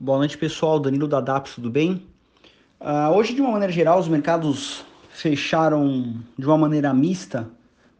Boa 0.00 0.18
noite, 0.18 0.38
pessoal. 0.38 0.78
Danilo 0.78 1.08
da 1.08 1.20
DAPS, 1.20 1.56
tudo 1.56 1.68
bem? 1.68 2.06
Uh, 2.80 3.12
hoje, 3.16 3.34
de 3.34 3.40
uma 3.40 3.50
maneira 3.50 3.72
geral, 3.72 3.98
os 3.98 4.06
mercados 4.06 4.84
fecharam 5.10 6.14
de 6.38 6.46
uma 6.46 6.56
maneira 6.56 6.94
mista. 6.94 7.50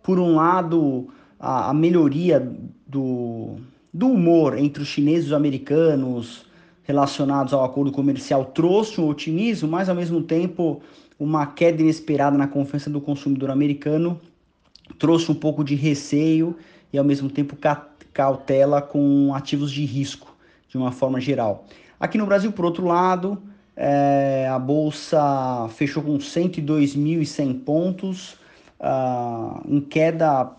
Por 0.01 0.21
um 0.21 0.37
lado, 0.37 1.09
a, 1.41 1.71
a 1.71 1.75
melhoria 1.75 2.39
do, 2.87 3.57
do 3.93 4.13
humor 4.13 4.57
entre 4.57 4.81
os 4.81 4.89
chineses 4.89 5.25
e 5.25 5.27
os 5.27 5.33
americanos 5.33 6.47
relacionados 6.85 7.53
ao 7.53 7.65
acordo 7.65 7.91
comercial 7.91 8.45
trouxe 8.45 9.01
um 9.01 9.09
otimismo, 9.09 9.69
mas 9.69 9.89
ao 9.89 9.97
mesmo 9.97 10.23
tempo 10.23 10.81
uma 11.19 11.47
queda 11.47 11.83
inesperada 11.83 12.39
na 12.39 12.47
confiança 12.47 12.89
do 12.89 13.01
consumidor 13.01 13.51
americano 13.51 14.21
trouxe 15.01 15.33
um 15.33 15.35
pouco 15.35 15.65
de 15.65 15.75
receio 15.75 16.55
e 16.93 16.97
ao 16.97 17.05
mesmo 17.05 17.29
tempo 17.29 17.59
cautela 18.13 18.81
com 18.81 19.35
ativos 19.35 19.73
de 19.73 19.85
risco, 19.85 20.33
de 20.69 20.79
uma 20.79 20.93
forma 20.93 21.21
geral. 21.21 21.67
Aqui 22.01 22.17
no 22.17 22.27
Brasil, 22.27 22.53
por 22.53 22.65
outro 22.65 22.87
lado, 22.87 23.43
é, 23.75 24.49
a 24.51 24.59
bolsa 24.59 25.69
fechou 25.71 26.03
com 26.03 26.19
102.100 26.19 27.65
pontos, 27.65 28.37
uh, 28.81 29.61
em 29.69 29.81
queda 29.81 30.51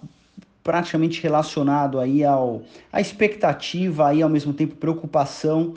praticamente 0.64 1.22
relacionado 1.22 2.00
aí 2.00 2.24
ao 2.24 2.62
a 2.92 3.00
expectativa 3.00 4.08
aí 4.08 4.22
ao 4.22 4.30
mesmo 4.30 4.54
tempo 4.54 4.76
preocupação 4.76 5.74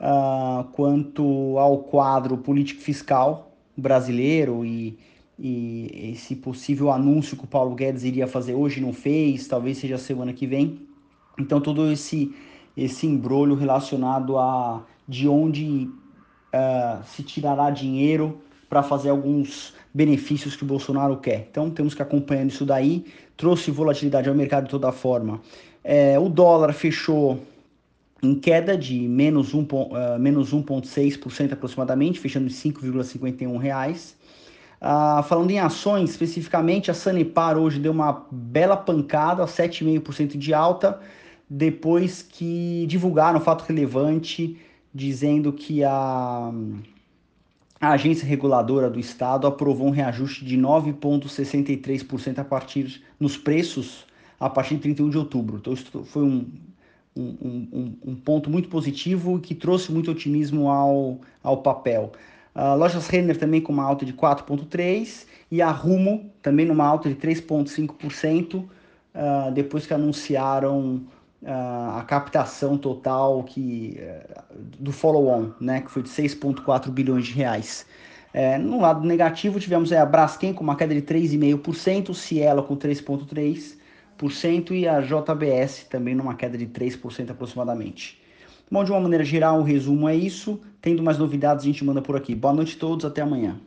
uh, 0.00 0.64
quanto 0.72 1.56
ao 1.58 1.78
quadro 1.78 2.36
político 2.36 2.80
fiscal 2.80 3.52
brasileiro 3.76 4.64
e, 4.64 4.98
e 5.38 6.12
esse 6.12 6.36
possível 6.36 6.90
anúncio 6.90 7.36
que 7.36 7.44
o 7.44 7.48
Paulo 7.48 7.74
Guedes 7.74 8.04
iria 8.04 8.26
fazer 8.26 8.54
hoje 8.54 8.80
não 8.80 8.92
fez, 8.92 9.46
talvez 9.46 9.78
seja 9.78 9.98
semana 9.98 10.32
que 10.32 10.46
vem. 10.46 10.80
Então 11.38 11.60
todo 11.60 11.90
esse 11.90 12.34
esse 12.76 13.06
embrolho 13.06 13.54
relacionado 13.54 14.36
a 14.36 14.84
de 15.08 15.28
onde 15.28 15.88
uh, 16.54 17.04
se 17.04 17.22
tirará 17.22 17.70
dinheiro 17.70 18.40
para 18.68 18.82
fazer 18.82 19.10
alguns 19.10 19.74
benefícios 19.92 20.56
que 20.56 20.64
o 20.64 20.66
Bolsonaro 20.66 21.16
quer. 21.18 21.46
Então 21.50 21.70
temos 21.70 21.94
que 21.94 22.02
acompanhar 22.02 22.46
isso 22.46 22.64
daí. 22.64 23.04
Trouxe 23.36 23.70
volatilidade 23.70 24.28
ao 24.28 24.34
mercado 24.34 24.64
de 24.64 24.70
toda 24.70 24.90
forma. 24.90 25.40
É, 25.82 26.18
o 26.18 26.28
dólar 26.28 26.72
fechou 26.72 27.38
em 28.22 28.34
queda 28.34 28.76
de 28.76 29.06
menos 29.06 29.54
1,6% 29.54 30.16
uh, 30.16 30.18
menos 30.18 30.54
1,6% 30.54 31.52
aproximadamente, 31.52 32.18
fechando 32.18 32.46
em 32.46 32.50
5,51 32.50 33.58
reais. 33.58 34.16
Uh, 34.80 35.22
falando 35.22 35.50
em 35.50 35.58
ações 35.58 36.10
especificamente, 36.10 36.90
a 36.90 36.94
Sanepar 36.94 37.56
hoje 37.56 37.78
deu 37.78 37.92
uma 37.92 38.26
bela 38.30 38.76
pancada, 38.76 39.44
7,5% 39.44 40.36
de 40.36 40.52
alta, 40.52 41.00
depois 41.48 42.22
que 42.22 42.86
divulgaram 42.88 43.38
um 43.38 43.42
fato 43.42 43.62
relevante 43.62 44.58
dizendo 44.94 45.52
que 45.52 45.82
a, 45.82 46.52
a 47.80 47.90
agência 47.90 48.26
reguladora 48.26 48.88
do 48.88 49.00
estado 49.00 49.46
aprovou 49.46 49.88
um 49.88 49.90
reajuste 49.90 50.44
de 50.44 50.56
9,63% 50.56 52.38
a 52.38 52.44
partir 52.44 53.02
nos 53.18 53.36
preços 53.36 54.06
a 54.38 54.50
partir 54.50 54.74
de 54.76 54.82
31 54.82 55.10
de 55.10 55.18
outubro. 55.18 55.56
Então 55.56 55.72
isso 55.72 56.04
foi 56.04 56.22
um, 56.22 56.46
um, 57.16 57.68
um, 57.72 57.96
um 58.06 58.14
ponto 58.14 58.50
muito 58.50 58.68
positivo 58.68 59.40
que 59.40 59.54
trouxe 59.54 59.92
muito 59.92 60.10
otimismo 60.10 60.68
ao, 60.68 61.20
ao 61.42 61.58
papel. 61.58 62.12
Uh, 62.54 62.76
lojas 62.76 63.08
Renner 63.08 63.36
também 63.36 63.60
com 63.60 63.72
uma 63.72 63.82
alta 63.82 64.04
de 64.04 64.12
4,3% 64.12 65.26
e 65.50 65.62
a 65.62 65.70
Rumo 65.70 66.30
também 66.42 66.66
numa 66.66 66.84
alta 66.84 67.08
de 67.08 67.14
3,5%, 67.16 68.54
uh, 68.54 68.68
ah, 69.14 69.50
depois 69.54 69.86
que 69.86 69.94
anunciaram 69.94 71.02
a 71.46 72.04
captação 72.06 72.78
total 72.78 73.42
que, 73.44 73.96
eh, 73.98 74.26
do 74.78 74.92
follow-on, 74.92 75.52
né, 75.60 75.82
que 75.82 75.90
foi 75.90 76.02
de 76.02 76.08
6,4 76.08 76.90
bilhões 76.90 77.26
de 77.26 77.32
reais. 77.32 77.86
É, 78.32 78.58
no 78.58 78.80
lado 78.80 79.06
negativo, 79.06 79.60
tivemos 79.60 79.92
a 79.92 80.04
Braskem 80.04 80.52
com 80.52 80.64
uma 80.64 80.74
queda 80.74 80.94
de 80.94 81.02
3,5%, 81.02 82.14
Cielo 82.14 82.64
com 82.64 82.76
3,3% 82.76 84.74
e 84.74 84.88
a 84.88 85.00
JBS 85.00 85.84
também 85.84 86.14
numa 86.14 86.34
queda 86.34 86.58
de 86.58 86.66
3% 86.66 87.30
aproximadamente. 87.30 88.20
Bom, 88.70 88.82
de 88.82 88.90
uma 88.90 89.00
maneira 89.00 89.24
geral, 89.24 89.60
o 89.60 89.62
resumo 89.62 90.08
é 90.08 90.16
isso. 90.16 90.60
Tendo 90.80 91.02
mais 91.02 91.18
novidades, 91.18 91.64
a 91.64 91.66
gente 91.68 91.84
manda 91.84 92.02
por 92.02 92.16
aqui. 92.16 92.34
Boa 92.34 92.54
noite 92.54 92.76
a 92.76 92.80
todos, 92.80 93.04
até 93.04 93.22
amanhã. 93.22 93.60